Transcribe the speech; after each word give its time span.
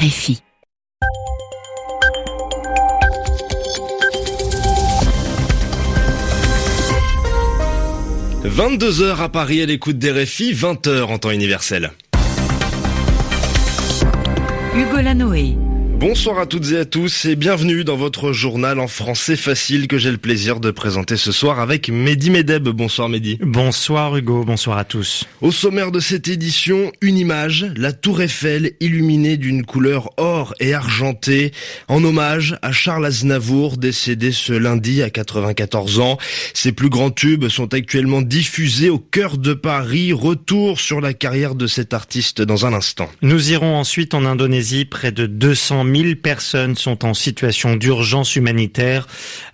RFI. 0.00 0.40
22h 8.44 9.20
à 9.20 9.28
Paris 9.28 9.60
à 9.60 9.66
l'écoute 9.66 9.98
des 9.98 10.10
RFI, 10.10 10.54
20h 10.54 11.02
en 11.02 11.18
temps 11.18 11.30
universel. 11.30 11.90
Hugo 14.74 15.02
Lanoé. 15.02 15.56
Bonsoir 16.00 16.38
à 16.38 16.46
toutes 16.46 16.72
et 16.72 16.78
à 16.78 16.86
tous 16.86 17.26
et 17.26 17.36
bienvenue 17.36 17.84
dans 17.84 17.94
votre 17.94 18.32
journal 18.32 18.80
en 18.80 18.88
français 18.88 19.36
facile 19.36 19.86
que 19.86 19.98
j'ai 19.98 20.10
le 20.10 20.16
plaisir 20.16 20.58
de 20.58 20.70
présenter 20.70 21.18
ce 21.18 21.30
soir 21.30 21.60
avec 21.60 21.90
Mehdi 21.90 22.30
Medeb. 22.30 22.70
Bonsoir 22.70 23.10
Mehdi. 23.10 23.36
Bonsoir 23.42 24.16
Hugo, 24.16 24.42
bonsoir 24.42 24.78
à 24.78 24.84
tous. 24.84 25.24
Au 25.42 25.52
sommaire 25.52 25.92
de 25.92 26.00
cette 26.00 26.26
édition, 26.26 26.90
une 27.02 27.18
image, 27.18 27.66
la 27.76 27.92
tour 27.92 28.22
Eiffel 28.22 28.72
illuminée 28.80 29.36
d'une 29.36 29.62
couleur 29.62 30.08
or 30.16 30.54
et 30.58 30.72
argentée 30.72 31.52
en 31.86 32.02
hommage 32.02 32.56
à 32.62 32.72
Charles 32.72 33.04
Aznavour 33.04 33.76
décédé 33.76 34.32
ce 34.32 34.54
lundi 34.54 35.02
à 35.02 35.10
94 35.10 36.00
ans. 36.00 36.16
Ses 36.54 36.72
plus 36.72 36.88
grands 36.88 37.10
tubes 37.10 37.48
sont 37.48 37.74
actuellement 37.74 38.22
diffusés 38.22 38.88
au 38.88 38.98
cœur 38.98 39.36
de 39.36 39.52
Paris. 39.52 40.14
Retour 40.14 40.80
sur 40.80 41.02
la 41.02 41.12
carrière 41.12 41.54
de 41.54 41.66
cet 41.66 41.92
artiste 41.92 42.40
dans 42.40 42.64
un 42.64 42.72
instant. 42.72 43.10
Nous 43.20 43.52
irons 43.52 43.76
ensuite 43.76 44.14
en 44.14 44.24
Indonésie, 44.24 44.86
près 44.86 45.12
de 45.12 45.26
200 45.26 45.89
1000 45.90 46.20
personnes 46.20 46.76
sont 46.76 47.04
en 47.04 47.14
situation 47.14 47.76
d'urgence 47.76 48.36
humanitaire 48.36 49.06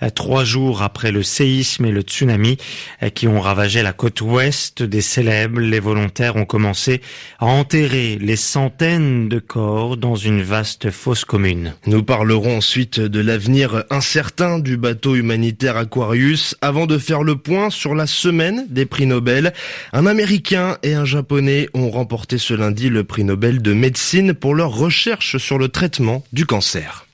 euh, 0.03 0.11
trois 0.11 0.45
jours 0.45 0.83
après 0.83 1.11
le 1.11 1.23
séisme 1.23 1.87
et 1.87 1.91
le 1.91 2.03
tsunami 2.03 2.59
euh, 3.03 3.09
qui 3.09 3.27
ont 3.27 3.41
ravagé 3.41 3.83
la 3.83 3.93
côte 3.93 4.21
ouest 4.21 4.83
des 4.83 5.01
célèbres. 5.01 5.61
Les 5.61 5.81
volontaires 5.81 6.37
ont 6.37 6.45
commencé 6.45 7.01
à 7.39 7.47
enterrer 7.47 8.19
les 8.21 8.37
centaines 8.37 9.29
de 9.29 9.39
corps 9.39 9.97
dans 9.97 10.15
une 10.15 10.43
vaste 10.43 10.91
fosse 10.91 11.25
commune. 11.25 11.75
Nous 11.87 12.03
parlerons 12.03 12.59
ensuite 12.59 13.01
de 13.01 13.21
l'avenir 13.21 13.85
incertain 13.91 14.59
du 14.59 14.77
bateau 14.77 15.15
humanitaire 15.15 15.77
Aquarius 15.77 16.55
avant 16.61 16.87
de 16.87 16.99
faire 16.99 17.23
le 17.23 17.37
point 17.37 17.71
sur 17.71 17.95
la 17.95 18.07
semaine 18.07 18.67
des 18.69 18.87
prix 18.87 19.07
Nobel. 19.07 19.53
Un 19.93 20.07
Américain 20.07 20.77
et 20.83 20.95
un 20.95 21.05
Japonais 21.05 21.69
ont 21.75 21.91
remporté 21.91 22.39
ce 22.39 22.55
lundi 22.55 22.91
le 22.91 23.05
prix 23.05 23.25
Nobel 23.25 23.63
de 23.63 23.73
médecine 23.73 24.35
pour 24.35 24.55
leur 24.55 24.77
recherche 24.77 25.39
sur 25.39 25.59
le 25.59 25.69
traitement 25.69 26.23
du 26.33 26.47
cancer. 26.47 27.07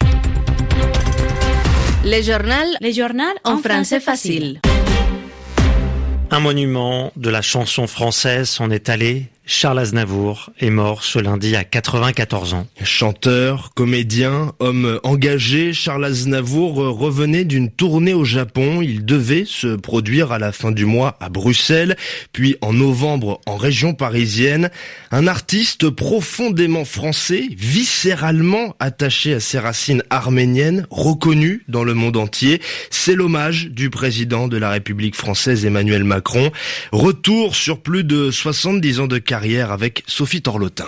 Les 2.05 2.23
journal, 2.23 2.67
les 2.81 2.93
journal 2.93 3.33
en 3.45 3.59
français 3.59 4.01
facile. 4.01 4.61
Un 6.31 6.41
monument 6.41 7.13
de 7.17 7.31
la 7.31 7.43
chanson 7.43 7.87
française 7.87 8.49
s'en 8.49 8.71
est 8.71 8.89
allé 8.89 9.27
Charles 9.45 9.81
Aznavour 9.81 10.51
est 10.61 10.71
mort 10.71 11.03
ce 11.03 11.19
lundi 11.19 11.57
à 11.57 11.65
94 11.65 12.55
ans. 12.55 12.69
Chanteur, 12.85 13.73
comédien, 13.75 14.53
homme 14.61 15.01
engagé, 15.03 15.73
Charles 15.73 16.05
Aznavour 16.05 16.77
revenait 16.77 17.45
d'une 17.45 17.69
tournée 17.69 18.15
au 18.15 18.25
Japon. 18.25 18.83
Il 18.83 19.05
devait 19.05 19.45
se 19.45 19.75
produire 19.75 20.31
à 20.31 20.39
la 20.39 20.53
fin 20.53 20.71
du 20.71 20.85
mois 20.85 21.17
à 21.19 21.29
Bruxelles, 21.29 21.97
puis 22.33 22.57
en 22.61 22.73
novembre 22.73 23.41
en 23.47 23.57
région 23.57 23.95
parisienne. 23.95 24.71
Un 25.11 25.27
artiste 25.27 25.91
profondément 25.91 26.85
français, 26.85 27.49
viscéralement 27.51 28.77
attaché 28.79 29.35
à 29.35 29.41
ses 29.41 29.59
racines 29.59 30.05
arméniennes, 30.09 30.87
reconnu 30.89 31.65
dans 31.67 31.83
le 31.83 31.95
monde 31.95 32.17
entier. 32.17 32.63
C'est 32.91 33.17
l'hommage 33.17 33.71
du 33.71 33.91
président 33.91 34.47
de 34.47 34.57
la 34.57 34.71
République 34.71 35.17
française 35.17 35.67
Emmanuel 35.67 36.05
Macron. 36.05 36.53
Retour 36.93 37.57
sur 37.57 37.81
plus 37.81 38.05
de 38.05 38.31
70 38.31 39.01
ans 39.01 39.07
de 39.09 39.19
carrière 39.19 39.42
avec 39.43 40.05
Sophie 40.07 40.43
Torlotin. 40.43 40.87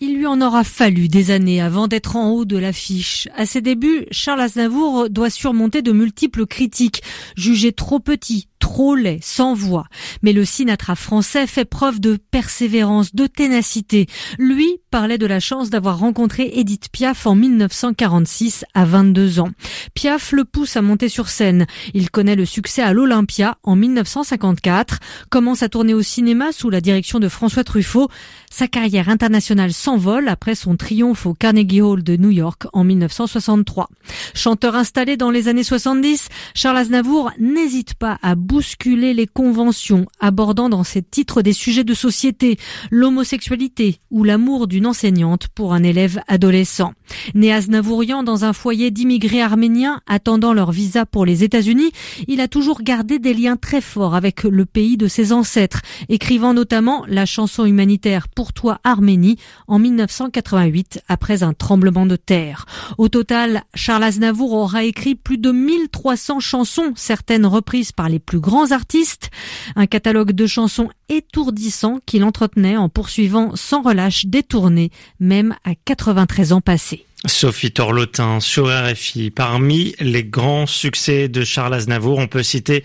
Il 0.00 0.16
lui 0.16 0.26
en 0.26 0.40
aura 0.40 0.64
fallu 0.64 1.06
des 1.06 1.30
années 1.30 1.60
avant 1.60 1.86
d'être 1.86 2.16
en 2.16 2.30
haut 2.30 2.44
de 2.44 2.56
l'affiche. 2.56 3.28
À 3.36 3.46
ses 3.46 3.60
débuts, 3.60 4.06
Charles 4.10 4.40
Aznavour 4.40 5.08
doit 5.10 5.30
surmonter 5.30 5.80
de 5.80 5.92
multiples 5.92 6.46
critiques, 6.46 7.02
jugé 7.36 7.72
trop 7.72 8.00
petit, 8.00 8.48
trop 8.62 8.94
laid, 8.94 9.18
sans 9.20 9.54
voix. 9.54 9.86
Mais 10.22 10.32
le 10.32 10.44
Sinatra 10.44 10.94
français 10.94 11.48
fait 11.48 11.64
preuve 11.64 11.98
de 11.98 12.16
persévérance, 12.30 13.12
de 13.12 13.26
ténacité. 13.26 14.06
Lui 14.38 14.78
parlait 14.92 15.18
de 15.18 15.26
la 15.26 15.40
chance 15.40 15.68
d'avoir 15.68 15.98
rencontré 15.98 16.48
Edith 16.54 16.88
Piaf 16.92 17.26
en 17.26 17.34
1946 17.34 18.64
à 18.72 18.84
22 18.84 19.40
ans. 19.40 19.50
Piaf 19.94 20.30
le 20.30 20.44
pousse 20.44 20.76
à 20.76 20.82
monter 20.82 21.08
sur 21.08 21.28
scène. 21.28 21.66
Il 21.92 22.10
connaît 22.10 22.36
le 22.36 22.44
succès 22.44 22.82
à 22.82 22.92
l'Olympia 22.92 23.58
en 23.64 23.74
1954, 23.74 25.00
commence 25.28 25.64
à 25.64 25.68
tourner 25.68 25.94
au 25.94 26.02
cinéma 26.02 26.52
sous 26.52 26.70
la 26.70 26.80
direction 26.80 27.18
de 27.18 27.28
François 27.28 27.64
Truffaut. 27.64 28.08
Sa 28.48 28.68
carrière 28.68 29.08
internationale 29.08 29.72
s'envole 29.72 30.28
après 30.28 30.54
son 30.54 30.76
triomphe 30.76 31.26
au 31.26 31.34
Carnegie 31.34 31.80
Hall 31.80 32.04
de 32.04 32.16
New 32.16 32.30
York 32.30 32.66
en 32.72 32.84
1963. 32.84 33.88
Chanteur 34.34 34.76
installé 34.76 35.16
dans 35.16 35.30
les 35.30 35.48
années 35.48 35.64
70, 35.64 36.28
Charles 36.54 36.76
Aznavour 36.76 37.32
n'hésite 37.40 37.94
pas 37.94 38.18
à 38.22 38.36
bousculer 38.52 39.14
les 39.14 39.26
conventions, 39.26 40.04
abordant 40.20 40.68
dans 40.68 40.84
ses 40.84 41.00
titres 41.00 41.40
des 41.40 41.54
sujets 41.54 41.84
de 41.84 41.94
société, 41.94 42.58
l'homosexualité 42.90 43.98
ou 44.10 44.24
l'amour 44.24 44.66
d'une 44.66 44.86
enseignante 44.86 45.48
pour 45.48 45.72
un 45.72 45.82
élève 45.82 46.20
adolescent. 46.28 46.92
Né 47.34 47.50
Aznavourian 47.50 48.22
dans 48.22 48.44
un 48.44 48.52
foyer 48.52 48.90
d'immigrés 48.90 49.40
arméniens 49.40 50.02
attendant 50.06 50.52
leur 50.52 50.70
visa 50.70 51.06
pour 51.06 51.24
les 51.24 51.44
États-Unis, 51.44 51.92
il 52.28 52.42
a 52.42 52.48
toujours 52.48 52.82
gardé 52.82 53.18
des 53.18 53.32
liens 53.32 53.56
très 53.56 53.80
forts 53.80 54.14
avec 54.14 54.42
le 54.42 54.66
pays 54.66 54.98
de 54.98 55.08
ses 55.08 55.32
ancêtres, 55.32 55.80
écrivant 56.10 56.52
notamment 56.52 57.06
la 57.08 57.24
chanson 57.24 57.64
humanitaire 57.64 58.28
Pour 58.28 58.52
toi 58.52 58.80
Arménie 58.84 59.38
en 59.66 59.78
1988 59.78 61.00
après 61.08 61.42
un 61.42 61.54
tremblement 61.54 62.04
de 62.04 62.16
terre. 62.16 62.66
Au 62.98 63.08
total, 63.08 63.62
Charles 63.74 64.04
Aznavour 64.04 64.52
aura 64.52 64.84
écrit 64.84 65.14
plus 65.14 65.38
de 65.38 65.52
1300 65.52 66.40
chansons, 66.40 66.92
certaines 66.96 67.46
reprises 67.46 67.92
par 67.92 68.10
les 68.10 68.18
plus 68.18 68.41
grands 68.42 68.72
artistes, 68.72 69.30
un 69.76 69.86
catalogue 69.86 70.32
de 70.32 70.46
chansons 70.46 70.90
étourdissant 71.08 72.00
qu'il 72.04 72.24
entretenait 72.24 72.76
en 72.76 72.90
poursuivant 72.90 73.52
sans 73.54 73.80
relâche 73.80 74.26
des 74.26 74.42
tournées, 74.42 74.90
même 75.20 75.54
à 75.64 75.70
93 75.86 76.52
ans 76.52 76.60
passés. 76.60 77.06
Sophie 77.24 77.70
Torlotin 77.70 78.40
sur 78.40 78.66
RFI. 78.66 79.30
Parmi 79.30 79.94
les 80.00 80.24
grands 80.24 80.66
succès 80.66 81.28
de 81.28 81.44
Charles 81.44 81.74
Aznavour, 81.74 82.18
on 82.18 82.26
peut 82.26 82.42
citer 82.42 82.84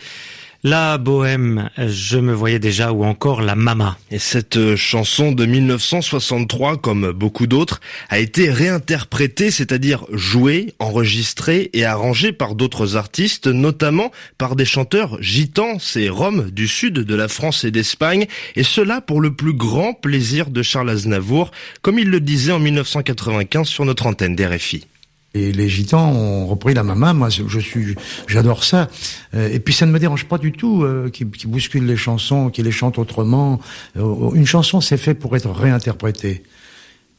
la 0.63 0.97
bohème, 0.97 1.69
je 1.77 2.17
me 2.17 2.33
voyais 2.33 2.59
déjà, 2.59 2.91
ou 2.91 3.03
encore 3.03 3.41
la 3.41 3.55
mama. 3.55 3.97
Et 4.11 4.19
cette 4.19 4.57
euh, 4.57 4.75
chanson 4.75 5.31
de 5.31 5.45
1963, 5.45 6.77
comme 6.77 7.11
beaucoup 7.11 7.47
d'autres, 7.47 7.79
a 8.09 8.19
été 8.19 8.49
réinterprétée, 8.49 9.51
c'est-à-dire 9.51 10.05
jouée, 10.11 10.73
enregistrée 10.79 11.69
et 11.73 11.85
arrangée 11.85 12.31
par 12.31 12.55
d'autres 12.55 12.95
artistes, 12.95 13.47
notamment 13.47 14.11
par 14.37 14.55
des 14.55 14.65
chanteurs 14.65 15.21
gitans 15.21 15.77
et 15.95 16.09
roms 16.09 16.49
du 16.49 16.67
sud 16.67 16.93
de 16.95 17.15
la 17.15 17.27
France 17.27 17.63
et 17.63 17.71
d'Espagne, 17.71 18.25
et 18.55 18.63
cela 18.63 19.01
pour 19.01 19.21
le 19.21 19.33
plus 19.33 19.53
grand 19.53 19.93
plaisir 19.93 20.49
de 20.49 20.63
Charles 20.63 20.89
Aznavour, 20.89 21.51
comme 21.81 21.99
il 21.99 22.09
le 22.09 22.19
disait 22.19 22.51
en 22.51 22.59
1995 22.59 23.67
sur 23.67 23.85
notre 23.85 24.07
antenne 24.07 24.35
d'RFI. 24.35 24.87
Et 25.33 25.51
les 25.51 25.69
gitans 25.69 26.09
ont 26.11 26.47
repris 26.47 26.73
la 26.73 26.83
mama. 26.83 27.13
Moi, 27.13 27.29
je 27.29 27.59
suis, 27.59 27.95
j'adore 28.27 28.63
ça. 28.63 28.89
Euh, 29.33 29.49
et 29.51 29.59
puis, 29.59 29.73
ça 29.73 29.85
ne 29.85 29.91
me 29.91 29.99
dérange 29.99 30.25
pas 30.25 30.37
du 30.37 30.51
tout 30.51 30.83
euh, 30.83 31.09
qu'ils 31.09 31.27
bousculent 31.27 31.85
les 31.85 31.97
chansons, 31.97 32.49
qu'ils 32.49 32.65
les 32.65 32.71
chantent 32.71 32.97
autrement. 32.97 33.59
Euh, 33.97 34.31
une 34.33 34.45
chanson, 34.45 34.81
c'est 34.81 34.97
fait 34.97 35.13
pour 35.13 35.35
être 35.35 35.51
réinterprétée. 35.51 36.43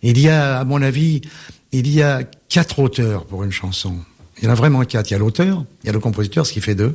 Il 0.02 0.18
y 0.18 0.28
a, 0.28 0.58
à 0.58 0.64
mon 0.64 0.82
avis, 0.82 1.20
il 1.72 1.88
y 1.92 2.02
a 2.02 2.22
quatre 2.48 2.78
auteurs 2.78 3.24
pour 3.26 3.44
une 3.44 3.52
chanson. 3.52 3.96
Il 4.38 4.44
y 4.44 4.48
en 4.48 4.52
a 4.52 4.54
vraiment 4.54 4.84
quatre. 4.84 5.10
Il 5.10 5.12
y 5.12 5.16
a 5.16 5.18
l'auteur, 5.18 5.64
il 5.82 5.86
y 5.86 5.90
a 5.90 5.92
le 5.92 6.00
compositeur, 6.00 6.46
ce 6.46 6.52
qui 6.52 6.60
fait 6.60 6.74
deux. 6.74 6.94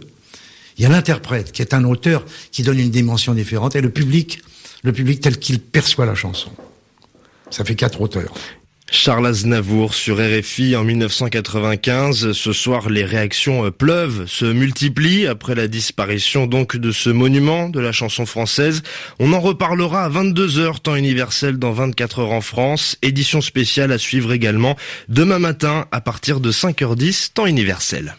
Il 0.78 0.84
y 0.84 0.85
a 0.85 0.90
l'interprète, 0.90 1.51
qui 1.51 1.62
est 1.62 1.74
un 1.74 1.84
auteur 1.84 2.25
qui 2.51 2.63
donne 2.63 2.80
une 2.80 2.90
dimension 2.90 3.34
différente, 3.34 3.75
et 3.75 3.81
le 3.81 3.91
public, 3.91 4.41
le 4.84 4.91
public 4.91 5.22
tel 5.22 5.38
qu'il 5.38 5.59
perçoit 5.59 6.06
la 6.06 6.16
chanson. 6.16 6.50
Ça 7.51 7.63
fait 7.63 7.75
quatre 7.75 8.01
auteurs. 8.01 8.34
Charles 8.94 9.26
Aznavour 9.26 9.96
sur 9.96 10.18
RFI 10.18 10.75
en 10.75 10.84
1995. 10.84 12.31
Ce 12.31 12.54
soir, 12.54 12.92
les 12.92 13.04
réactions 13.04 13.72
pleuvent, 13.72 14.28
se 14.28 14.45
multiplient 14.45 15.25
après 15.25 15.56
la 15.56 15.68
disparition 15.68 16.45
donc 16.45 16.78
de 16.78 16.92
ce 16.92 17.10
monument 17.10 17.69
de 17.69 17.80
la 17.80 17.92
chanson 17.92 18.28
française. 18.28 18.84
On 19.19 19.34
en 19.34 19.40
reparlera 19.40 20.04
à 20.06 20.10
22h 20.10 20.80
temps 20.80 20.95
universel 20.95 21.57
dans 21.57 21.72
24 21.72 22.19
heures 22.19 22.31
en 22.31 22.42
France. 22.42 22.95
Édition 23.01 23.42
spéciale 23.42 23.92
à 23.92 23.98
suivre 23.98 24.31
également 24.31 24.78
demain 25.10 25.39
matin 25.39 25.88
à 25.92 26.00
partir 26.00 26.39
de 26.39 26.51
5h10 26.51 27.34
temps 27.34 27.48
universel. 27.48 28.16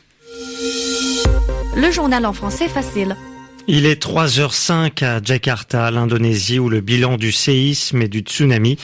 Le 1.76 1.90
journal 1.92 2.26
en 2.26 2.32
français 2.32 2.68
facile 2.68 3.16
Il 3.66 3.86
est 3.86 4.02
3h05 4.02 5.02
à 5.02 5.22
Jakarta, 5.22 5.90
l'Indonésie, 5.90 6.58
où 6.58 6.68
le 6.68 6.82
bilan 6.82 7.16
du 7.16 7.32
séisme 7.32 8.02
et 8.02 8.08
du 8.08 8.18
tsunami 8.18 8.76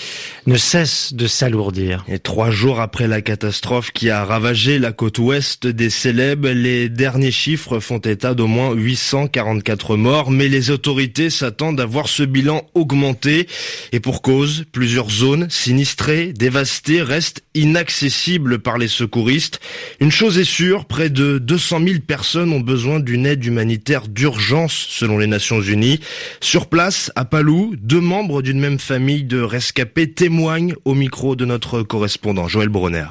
ne 0.46 0.56
cesse 0.56 1.12
de 1.12 1.26
s'alourdir. 1.26 2.02
Et 2.08 2.18
trois 2.18 2.50
jours 2.50 2.80
après 2.80 3.06
la 3.06 3.20
catastrophe 3.20 3.90
qui 3.90 4.08
a 4.08 4.24
ravagé 4.24 4.78
la 4.78 4.92
côte 4.92 5.18
ouest 5.18 5.66
des 5.66 5.90
Célèbes, 5.90 6.46
les 6.46 6.88
derniers 6.88 7.30
chiffres 7.30 7.78
font 7.78 7.98
état 7.98 8.32
d'au 8.32 8.46
moins 8.46 8.72
844 8.72 9.96
morts, 9.96 10.30
mais 10.30 10.48
les 10.48 10.70
autorités 10.70 11.28
s'attendent 11.28 11.80
à 11.80 11.84
voir 11.84 12.08
ce 12.08 12.22
bilan 12.22 12.66
augmenter. 12.72 13.48
Et 13.92 14.00
pour 14.00 14.22
cause, 14.22 14.64
plusieurs 14.72 15.10
zones 15.10 15.50
sinistrées, 15.50 16.32
dévastées, 16.32 17.02
restent 17.02 17.42
inaccessibles 17.54 18.60
par 18.60 18.78
les 18.78 18.88
secouristes. 18.88 19.60
Une 20.00 20.10
chose 20.10 20.38
est 20.38 20.44
sûre, 20.44 20.86
près 20.86 21.10
de 21.10 21.36
200 21.36 21.80
000 21.86 21.98
personnes 22.06 22.54
ont 22.54 22.60
besoin 22.60 22.98
d'une 22.98 23.26
aide 23.26 23.44
humanitaire 23.44 24.08
d'urgence 24.08 24.69
selon 24.72 25.18
les 25.18 25.26
Nations 25.26 25.60
Unies. 25.60 26.00
Sur 26.40 26.66
place, 26.66 27.12
à 27.16 27.24
Palou, 27.24 27.74
deux 27.76 28.00
membres 28.00 28.42
d'une 28.42 28.60
même 28.60 28.78
famille 28.78 29.24
de 29.24 29.40
rescapés 29.40 30.10
témoignent 30.10 30.74
au 30.84 30.94
micro 30.94 31.36
de 31.36 31.44
notre 31.44 31.82
correspondant 31.82 32.48
Joël 32.48 32.68
Bronner. 32.68 33.06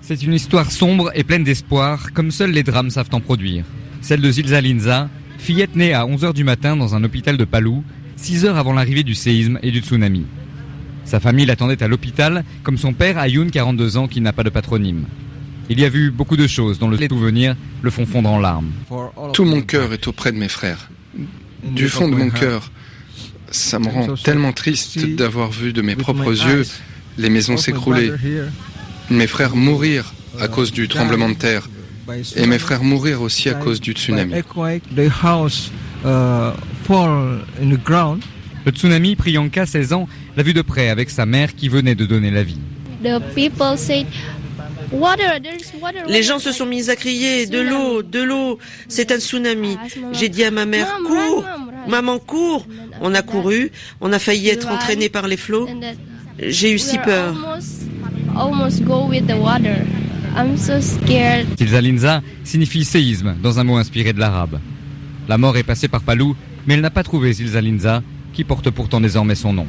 C'est 0.00 0.22
une 0.22 0.34
histoire 0.34 0.70
sombre 0.70 1.10
et 1.14 1.24
pleine 1.24 1.44
d'espoir, 1.44 2.12
comme 2.12 2.30
seuls 2.30 2.50
les 2.50 2.62
drames 2.62 2.90
savent 2.90 3.08
en 3.12 3.20
produire. 3.20 3.64
Celle 4.00 4.20
de 4.20 4.30
Zilza 4.30 4.60
Linza, 4.60 5.08
fillette 5.38 5.76
née 5.76 5.94
à 5.94 6.04
11h 6.04 6.34
du 6.34 6.44
matin 6.44 6.76
dans 6.76 6.94
un 6.94 7.04
hôpital 7.04 7.36
de 7.36 7.44
Palou, 7.44 7.82
6 8.16 8.44
heures 8.44 8.56
avant 8.56 8.72
l'arrivée 8.72 9.02
du 9.02 9.14
séisme 9.14 9.58
et 9.62 9.70
du 9.70 9.80
tsunami. 9.80 10.24
Sa 11.04 11.20
famille 11.20 11.46
l'attendait 11.46 11.82
à 11.82 11.88
l'hôpital, 11.88 12.44
comme 12.62 12.78
son 12.78 12.92
père 12.92 13.18
Ayoun, 13.18 13.50
42 13.50 13.96
ans, 13.96 14.08
qui 14.08 14.20
n'a 14.20 14.32
pas 14.32 14.42
de 14.42 14.50
patronyme. 14.50 15.04
Il 15.70 15.80
y 15.80 15.84
a 15.84 15.88
vu 15.88 16.10
beaucoup 16.10 16.36
de 16.36 16.46
choses 16.46 16.78
dont 16.78 16.88
le 16.88 16.98
souvenir 17.08 17.56
le 17.82 17.90
font 17.90 18.06
fondre 18.06 18.30
en 18.30 18.38
larmes. 18.38 18.72
Tout 19.32 19.44
mon 19.44 19.62
cœur 19.62 19.92
est 19.92 20.06
auprès 20.08 20.32
de 20.32 20.36
mes 20.38 20.48
frères. 20.48 20.90
Du 21.62 21.88
fond 21.88 22.08
de 22.08 22.14
mon 22.14 22.30
cœur, 22.30 22.70
ça 23.50 23.78
me 23.78 23.88
rend 23.88 24.14
tellement 24.14 24.52
triste 24.52 25.04
d'avoir 25.16 25.50
vu 25.50 25.72
de 25.72 25.82
mes 25.82 25.96
propres 25.96 26.30
yeux 26.30 26.64
les 27.16 27.30
maisons 27.30 27.56
s'écrouler, 27.56 28.12
mes 29.10 29.26
frères 29.26 29.54
mourir 29.56 30.12
à 30.40 30.48
cause 30.48 30.72
du 30.72 30.88
tremblement 30.88 31.28
de 31.28 31.34
terre. 31.34 31.68
et 32.36 32.46
mes 32.46 32.58
frères 32.58 32.82
mourir 32.82 33.22
aussi 33.22 33.48
à 33.48 33.54
cause 33.54 33.80
du 33.80 33.92
tsunami. 33.92 34.34
Le 38.66 38.72
tsunami, 38.72 39.14
Priyanka, 39.16 39.66
16 39.66 39.92
ans, 39.92 40.08
l'a 40.36 40.42
vu 40.42 40.54
de 40.54 40.62
près 40.62 40.88
avec 40.88 41.10
sa 41.10 41.26
mère 41.26 41.54
qui 41.54 41.68
venait 41.68 41.94
de 41.94 42.06
donner 42.06 42.30
la 42.30 42.42
vie. 42.42 42.58
Les 46.08 46.22
gens 46.22 46.38
se 46.38 46.52
sont 46.52 46.66
mis 46.66 46.90
à 46.90 46.96
crier 46.96 47.46
de 47.46 47.60
l'eau, 47.60 48.02
de 48.02 48.22
l'eau, 48.22 48.58
c'est 48.88 49.12
un 49.12 49.18
tsunami. 49.18 49.76
J'ai 50.12 50.28
dit 50.28 50.44
à 50.44 50.50
ma 50.50 50.66
mère, 50.66 50.98
cours, 51.06 51.44
maman, 51.88 52.18
cours. 52.18 52.66
On 53.00 53.14
a 53.14 53.22
couru, 53.22 53.70
on 54.00 54.12
a 54.12 54.18
failli 54.18 54.48
être 54.48 54.68
entraîné 54.68 55.08
par 55.08 55.26
les 55.26 55.36
flots. 55.36 55.68
J'ai 56.38 56.72
eu 56.72 56.78
si 56.78 56.98
peur. 56.98 57.34
Tilzalinza 61.56 62.22
signifie 62.42 62.84
séisme 62.84 63.36
dans 63.40 63.60
un 63.60 63.64
mot 63.64 63.76
inspiré 63.76 64.12
de 64.12 64.18
l'arabe. 64.18 64.58
La 65.28 65.38
mort 65.38 65.56
est 65.56 65.62
passée 65.62 65.88
par 65.88 66.02
Palou, 66.02 66.36
mais 66.66 66.74
elle 66.74 66.80
n'a 66.80 66.90
pas 66.90 67.02
trouvé 67.02 67.32
Zilzalinza, 67.32 68.02
qui 68.32 68.44
porte 68.44 68.70
pourtant 68.70 69.00
désormais 69.00 69.36
son 69.36 69.52
nom. 69.52 69.66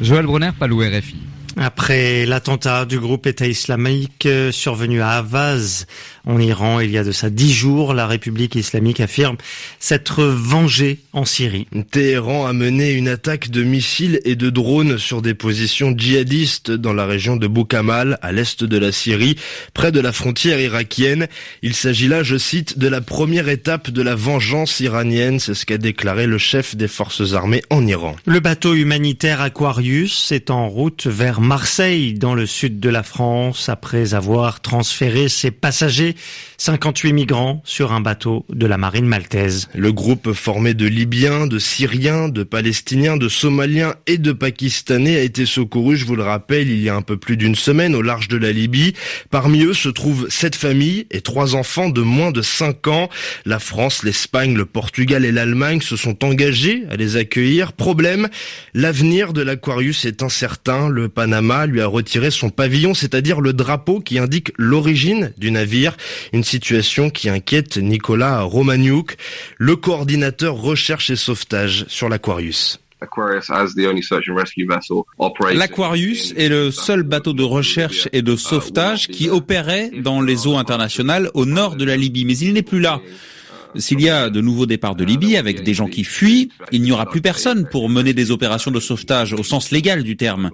Joël 0.00 0.26
Brunner, 0.26 0.50
Palou 0.58 0.80
RFI. 0.80 1.27
Après 1.60 2.24
l'attentat 2.24 2.84
du 2.84 3.00
groupe 3.00 3.26
État 3.26 3.48
islamique 3.48 4.26
euh, 4.26 4.52
survenu 4.52 5.00
à 5.00 5.10
Avaz 5.18 5.86
en 6.24 6.38
Iran 6.38 6.78
il 6.78 6.92
y 6.92 6.98
a 6.98 7.02
de 7.02 7.10
ça 7.10 7.30
dix 7.30 7.52
jours, 7.52 7.94
la 7.94 8.06
République 8.06 8.54
islamique 8.54 9.00
affirme 9.00 9.36
s'être 9.80 10.22
vengée 10.22 11.00
en 11.12 11.24
Syrie. 11.24 11.66
Téhéran 11.90 12.46
a 12.46 12.52
mené 12.52 12.92
une 12.92 13.08
attaque 13.08 13.50
de 13.50 13.64
missiles 13.64 14.20
et 14.24 14.36
de 14.36 14.50
drones 14.50 14.98
sur 14.98 15.20
des 15.20 15.34
positions 15.34 15.94
djihadistes 15.96 16.70
dans 16.70 16.92
la 16.92 17.06
région 17.06 17.34
de 17.34 17.48
Boukamal, 17.48 18.18
à 18.22 18.30
l'est 18.30 18.62
de 18.62 18.78
la 18.78 18.92
Syrie, 18.92 19.34
près 19.74 19.90
de 19.90 20.00
la 20.00 20.12
frontière 20.12 20.60
irakienne. 20.60 21.26
Il 21.62 21.74
s'agit 21.74 22.06
là, 22.06 22.22
je 22.22 22.36
cite, 22.36 22.78
de 22.78 22.86
la 22.86 23.00
première 23.00 23.48
étape 23.48 23.90
de 23.90 24.02
la 24.02 24.14
vengeance 24.14 24.78
iranienne, 24.78 25.40
c'est 25.40 25.54
ce 25.54 25.66
qu'a 25.66 25.78
déclaré 25.78 26.26
le 26.26 26.38
chef 26.38 26.76
des 26.76 26.88
forces 26.88 27.32
armées 27.32 27.62
en 27.70 27.84
Iran. 27.84 28.14
Le 28.26 28.38
bateau 28.38 28.74
humanitaire 28.74 29.40
Aquarius 29.40 30.30
est 30.30 30.50
en 30.50 30.68
route 30.68 31.06
vers 31.06 31.40
Marseille, 31.48 32.12
dans 32.12 32.34
le 32.34 32.44
sud 32.44 32.78
de 32.78 32.90
la 32.90 33.02
France, 33.02 33.70
après 33.70 34.12
avoir 34.12 34.60
transféré 34.60 35.30
ses 35.30 35.50
passagers, 35.50 36.14
58 36.58 37.14
migrants, 37.14 37.62
sur 37.64 37.92
un 37.92 38.02
bateau 38.02 38.44
de 38.50 38.66
la 38.66 38.76
marine 38.76 39.06
maltaise. 39.06 39.70
Le 39.74 39.90
groupe 39.90 40.34
formé 40.34 40.74
de 40.74 40.84
Libyens, 40.84 41.46
de 41.46 41.58
Syriens, 41.58 42.28
de 42.28 42.42
Palestiniens, 42.42 43.16
de 43.16 43.30
Somaliens 43.30 43.94
et 44.06 44.18
de 44.18 44.32
Pakistanais 44.32 45.16
a 45.16 45.22
été 45.22 45.46
secouru, 45.46 45.96
je 45.96 46.04
vous 46.04 46.16
le 46.16 46.22
rappelle, 46.22 46.68
il 46.68 46.82
y 46.82 46.90
a 46.90 46.94
un 46.94 47.00
peu 47.00 47.16
plus 47.16 47.38
d'une 47.38 47.54
semaine 47.54 47.94
au 47.94 48.02
large 48.02 48.28
de 48.28 48.36
la 48.36 48.52
Libye. 48.52 48.92
Parmi 49.30 49.62
eux 49.62 49.72
se 49.72 49.88
trouvent 49.88 50.28
sept 50.28 50.54
familles 50.54 51.06
et 51.10 51.22
trois 51.22 51.54
enfants 51.54 51.88
de 51.88 52.02
moins 52.02 52.30
de 52.30 52.42
5 52.42 52.88
ans. 52.88 53.08
La 53.46 53.58
France, 53.58 54.02
l'Espagne, 54.02 54.54
le 54.54 54.66
Portugal 54.66 55.24
et 55.24 55.32
l'Allemagne 55.32 55.80
se 55.80 55.96
sont 55.96 56.26
engagés 56.26 56.84
à 56.90 56.96
les 56.96 57.16
accueillir. 57.16 57.72
Problème, 57.72 58.28
l'avenir 58.74 59.32
de 59.32 59.40
l'Aquarius 59.40 60.04
est 60.04 60.22
incertain. 60.22 60.90
Le 60.90 61.08
Panama 61.28 61.66
lui 61.66 61.82
a 61.82 61.86
retiré 61.86 62.30
son 62.30 62.48
pavillon, 62.48 62.94
c'est-à-dire 62.94 63.42
le 63.42 63.52
drapeau 63.52 64.00
qui 64.00 64.18
indique 64.18 64.50
l'origine 64.56 65.34
du 65.36 65.50
navire. 65.50 65.94
Une 66.32 66.42
situation 66.42 67.10
qui 67.10 67.28
inquiète 67.28 67.76
Nicolas 67.76 68.40
Romagnouk, 68.40 69.18
le 69.58 69.76
coordinateur 69.76 70.54
recherche 70.54 71.10
et 71.10 71.16
sauvetage 71.16 71.84
sur 71.88 72.08
l'Aquarius. 72.08 72.80
L'Aquarius 75.52 76.34
est 76.34 76.48
le 76.48 76.70
seul 76.70 77.02
bateau 77.02 77.34
de 77.34 77.42
recherche 77.42 78.08
et 78.14 78.22
de 78.22 78.34
sauvetage 78.34 79.08
qui 79.08 79.28
opérait 79.28 79.90
dans 80.02 80.22
les 80.22 80.46
eaux 80.46 80.56
internationales 80.56 81.30
au 81.34 81.44
nord 81.44 81.76
de 81.76 81.84
la 81.84 81.98
Libye, 81.98 82.24
mais 82.24 82.38
il 82.38 82.54
n'est 82.54 82.62
plus 82.62 82.80
là. 82.80 83.02
S'il 83.76 84.00
y 84.00 84.08
a 84.08 84.30
de 84.30 84.40
nouveaux 84.40 84.64
départs 84.64 84.94
de 84.94 85.04
Libye 85.04 85.36
avec 85.36 85.62
des 85.62 85.74
gens 85.74 85.88
qui 85.88 86.04
fuient, 86.04 86.48
il 86.72 86.80
n'y 86.80 86.90
aura 86.90 87.04
plus 87.04 87.20
personne 87.20 87.68
pour 87.70 87.90
mener 87.90 88.14
des 88.14 88.30
opérations 88.30 88.70
de 88.70 88.80
sauvetage 88.80 89.34
au 89.34 89.42
sens 89.42 89.70
légal 89.72 90.02
du 90.02 90.16
terme. 90.16 90.50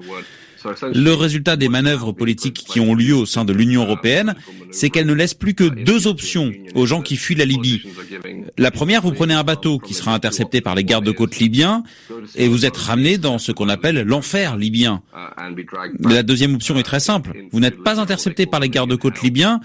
Le 0.94 1.12
résultat 1.12 1.56
des 1.56 1.68
manœuvres 1.68 2.12
politiques 2.12 2.64
qui 2.66 2.80
ont 2.80 2.94
lieu 2.94 3.14
au 3.14 3.26
sein 3.26 3.44
de 3.44 3.52
l'Union 3.52 3.82
européenne, 3.82 4.34
c'est 4.70 4.90
qu'elle 4.90 5.06
ne 5.06 5.14
laisse 5.14 5.34
plus 5.34 5.54
que 5.54 5.64
deux 5.64 6.06
options 6.06 6.52
aux 6.74 6.86
gens 6.86 7.02
qui 7.02 7.16
fuient 7.16 7.34
la 7.34 7.44
Libye. 7.44 7.82
La 8.58 8.70
première, 8.70 9.02
vous 9.02 9.12
prenez 9.12 9.34
un 9.34 9.44
bateau 9.44 9.78
qui 9.78 9.94
sera 9.94 10.14
intercepté 10.14 10.60
par 10.60 10.74
les 10.74 10.84
gardes-côtes 10.84 11.38
libyens 11.38 11.82
et 12.34 12.48
vous 12.48 12.64
êtes 12.64 12.76
ramené 12.76 13.18
dans 13.18 13.38
ce 13.38 13.52
qu'on 13.52 13.68
appelle 13.68 14.02
l'enfer 14.02 14.56
libyen. 14.56 15.02
La 16.00 16.22
deuxième 16.22 16.54
option 16.54 16.76
est 16.76 16.82
très 16.82 17.00
simple. 17.00 17.32
Vous 17.52 17.60
n'êtes 17.60 17.82
pas 17.82 18.00
intercepté 18.00 18.46
par 18.46 18.60
les 18.60 18.68
gardes-côtes 18.68 19.22
libyens 19.22 19.60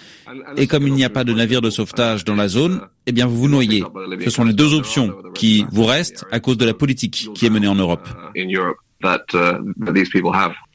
et 0.57 0.67
comme 0.67 0.87
il 0.87 0.93
n'y 0.93 1.05
a 1.05 1.09
pas 1.09 1.23
de 1.23 1.33
navire 1.33 1.61
de 1.61 1.69
sauvetage 1.69 2.25
dans 2.25 2.35
la 2.35 2.47
zone, 2.47 2.81
eh 3.05 3.11
bien 3.11 3.25
vous 3.25 3.37
vous 3.37 3.49
noyez. 3.49 3.83
Ce 4.23 4.29
sont 4.29 4.43
les 4.43 4.53
deux 4.53 4.73
options 4.73 5.13
qui 5.33 5.65
vous 5.71 5.85
restent 5.85 6.25
à 6.31 6.39
cause 6.39 6.57
de 6.57 6.65
la 6.65 6.73
politique 6.73 7.29
qui 7.33 7.45
est 7.45 7.49
menée 7.49 7.67
en 7.67 7.75
Europe. 7.75 8.07
Uh, 9.01 9.53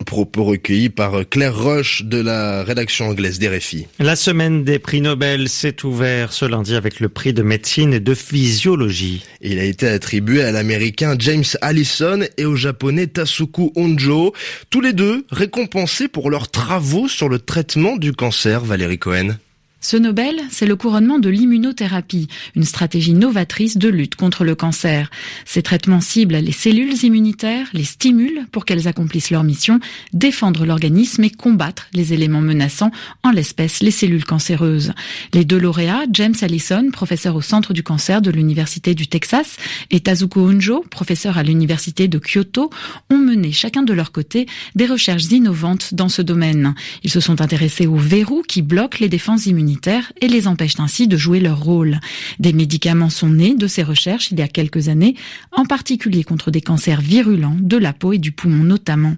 Propos 0.05 0.45
recueillis 0.45 0.91
par 0.91 1.29
Claire 1.29 1.57
Roche 1.57 2.05
de 2.05 2.21
la 2.21 2.63
rédaction 2.63 3.09
anglaise 3.09 3.39
d'RFI. 3.39 3.87
La 3.99 4.17
semaine 4.17 4.65
des 4.65 4.79
prix 4.79 5.01
Nobel 5.01 5.49
s'est 5.49 5.85
ouverte 5.85 6.33
ce 6.33 6.45
lundi 6.45 6.75
avec 6.75 7.01
le 7.01 7.09
prix 7.09 7.33
de 7.33 7.43
médecine 7.43 7.93
et 7.93 8.01
de 8.01 8.15
physiologie. 8.15 9.25
Il 9.41 9.59
a 9.59 9.65
été 9.65 9.89
attribué 9.89 10.43
à 10.43 10.53
l'américain 10.53 11.17
James 11.19 11.45
Allison 11.61 12.21
et 12.37 12.45
au 12.45 12.55
japonais 12.55 13.07
Tasuku 13.07 13.73
Honjo, 13.77 14.33
tous 14.71 14.81
les 14.81 14.93
deux 14.93 15.27
récompensés 15.31 16.09
pour 16.09 16.31
leurs 16.31 16.51
travaux 16.51 17.09
sur 17.09 17.29
le 17.29 17.39
traitement 17.39 17.97
du 17.97 18.13
cancer, 18.13 18.65
Valérie 18.65 18.99
Cohen. 18.99 19.37
Ce 19.85 19.99
Nobel, 19.99 20.41
c'est 20.51 20.65
le 20.65 20.77
couronnement 20.77 21.19
de 21.19 21.29
l'immunothérapie, 21.29 22.29
une 22.57 22.65
stratégie 22.65 23.13
novatrice 23.13 23.77
de 23.77 23.91
lutte 23.91 24.15
contre 24.15 24.43
le 24.43 24.55
cancer. 24.55 25.11
Ces 25.45 25.61
traitements 25.61 26.01
ciblent 26.01 26.37
les 26.37 26.53
cellules 26.53 27.05
immunitaires, 27.05 27.69
les 27.75 27.85
stimulent 27.85 28.47
pour 28.51 28.65
qu'elles 28.65 28.89
accomplissent 28.89 29.31
leur 29.31 29.45
mission, 29.45 29.81
défendre 30.15 30.65
l'organisme 30.65 31.23
et 31.25 31.29
combattre 31.29 31.89
les 31.93 32.15
éléments 32.15 32.41
menaçants, 32.41 32.93
en 33.23 33.31
l'espèce 33.31 33.83
les 33.83 33.91
cellules 33.91 34.25
cancéreuses. 34.25 34.95
Les 35.35 35.45
deux 35.45 35.59
lauréats, 35.59 36.07
James 36.11 36.35
Allison, 36.41 36.89
professeur 36.91 37.37
au 37.37 37.43
Centre 37.43 37.75
du 37.75 37.83
cancer 37.83 38.23
de 38.23 38.31
l'Université 38.31 38.95
du 38.95 39.07
Texas, 39.07 39.59
et 39.91 40.01
Tazuko 40.01 40.49
Honjo, 40.49 40.83
professeur 40.91 41.37
à 41.37 41.43
l'Université 41.43 42.09
de 42.09 42.19
Kyoto, 42.19 42.71
ont 43.11 43.19
mené 43.19 43.53
chacun 43.53 43.83
de 43.83 43.93
leur 43.93 44.13
côté 44.13 44.47
des 44.75 44.87
recherches 44.87 45.31
innovantes 45.31 45.93
dans 45.93 46.09
ce 46.09 46.23
domaine. 46.23 46.75
Ils 47.03 47.11
se 47.11 47.21
sont 47.21 47.43
intéressés 47.43 47.87
aux 47.87 47.97
verrous 47.97 48.45
qui 48.49 48.63
bloquent 48.63 48.97
les 48.99 49.11
défenses 49.11 49.45
immunitaires 49.45 49.74
et 50.21 50.29
les 50.29 50.49
empêchent 50.49 50.81
ainsi 50.81 51.09
de 51.09 51.17
jouer 51.17 51.41
leur 51.41 51.61
rôle. 51.61 52.01
Des 52.39 52.53
médicaments 52.53 53.11
sont 53.11 53.31
nés 53.31 53.55
de 53.55 53.67
ces 53.67 53.83
recherches 53.83 54.31
il 54.31 54.39
y 54.39 54.43
a 54.43 54.49
quelques 54.49 54.89
années, 54.89 55.15
en 55.53 55.65
particulier 55.65 56.25
contre 56.25 56.51
des 56.51 56.61
cancers 56.61 57.01
virulents 57.01 57.57
de 57.59 57.77
la 57.77 57.93
peau 57.93 58.13
et 58.13 58.19
du 58.19 58.33
poumon 58.33 58.65
notamment. 58.65 59.17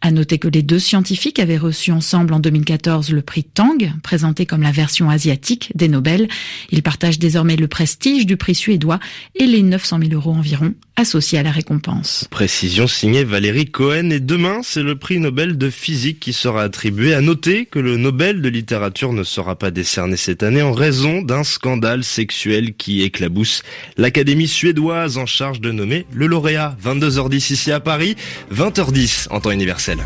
À 0.00 0.10
noter 0.10 0.38
que 0.38 0.48
les 0.48 0.62
deux 0.62 0.78
scientifiques 0.78 1.38
avaient 1.38 1.58
reçu 1.58 1.90
ensemble 1.90 2.32
en 2.32 2.40
2014 2.40 3.10
le 3.10 3.22
prix 3.22 3.44
Tang, 3.44 3.92
présenté 4.02 4.46
comme 4.46 4.62
la 4.62 4.70
version 4.70 5.10
asiatique 5.10 5.72
des 5.74 5.88
Nobel. 5.88 6.28
Ils 6.70 6.82
partagent 6.82 7.18
désormais 7.18 7.56
le 7.56 7.68
prestige 7.68 8.26
du 8.26 8.36
prix 8.36 8.54
suédois 8.54 9.00
et 9.34 9.46
les 9.46 9.62
900 9.62 9.98
000 10.00 10.12
euros 10.12 10.32
environ 10.32 10.74
associés 10.98 11.38
à 11.38 11.42
la 11.42 11.52
récompense. 11.52 12.26
Précision 12.30 12.86
signée 12.86 13.24
Valérie 13.24 13.70
Cohen 13.70 14.10
et 14.10 14.20
demain 14.20 14.60
c'est 14.62 14.82
le 14.82 14.96
prix 14.96 15.20
Nobel 15.20 15.56
de 15.56 15.70
physique 15.70 16.20
qui 16.20 16.32
sera 16.32 16.62
attribué. 16.62 17.14
À 17.14 17.20
noter 17.20 17.66
que 17.66 17.78
le 17.78 17.96
Nobel 17.96 18.42
de 18.42 18.48
littérature 18.48 19.12
ne 19.12 19.22
sera 19.22 19.56
pas 19.56 19.70
décerné 19.70 20.16
cette 20.16 20.42
année 20.42 20.62
en 20.62 20.72
raison 20.72 21.22
d'un 21.22 21.44
scandale 21.44 22.02
sexuel 22.02 22.74
qui 22.74 23.02
éclabousse 23.02 23.62
l'Académie 23.96 24.48
suédoise 24.48 25.18
en 25.18 25.26
charge 25.26 25.60
de 25.60 25.70
nommer 25.70 26.06
le 26.12 26.26
lauréat. 26.26 26.76
22h10 26.84 27.52
ici 27.52 27.72
à 27.72 27.80
Paris, 27.80 28.16
20h10 28.52 29.28
en 29.30 29.40
temps 29.40 29.52
universel. 29.52 29.98